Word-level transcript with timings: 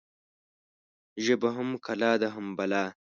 ژبه 1.25 1.49
هم 1.55 1.69
کلا 1.85 2.11
ده 2.21 2.27
هم 2.35 2.45
بلا. 2.57 2.83